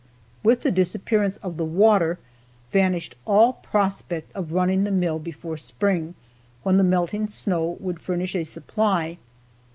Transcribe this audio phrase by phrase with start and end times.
[0.41, 2.17] With the disappearance of the water
[2.71, 6.15] vanished all prospect of running the mill before spring,
[6.63, 9.19] when the melting snow would furnish a supply.